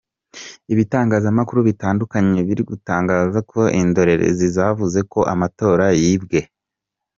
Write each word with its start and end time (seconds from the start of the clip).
Ibitangazamakuru 0.73 1.59
bitandukanye 1.69 2.39
biri 2.47 2.63
gutangaza 2.71 3.39
ko 3.51 3.59
indorerezi 3.81 4.45
zavuze 4.55 4.99
ko 5.11 5.19
amatora 5.33 5.85
yibwe. 6.01 6.39